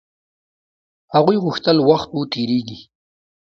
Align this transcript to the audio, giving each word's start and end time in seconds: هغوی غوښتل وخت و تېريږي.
هغوی 1.13 1.37
غوښتل 1.43 1.77
وخت 1.89 2.09
و 2.13 2.21
تېريږي. 2.33 2.79